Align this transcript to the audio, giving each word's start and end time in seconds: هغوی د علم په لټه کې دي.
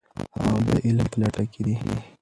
هغوی 0.39 0.61
د 0.75 0.77
علم 0.85 1.07
په 1.11 1.17
لټه 1.21 1.43
کې 1.51 1.61
دي. 1.65 1.75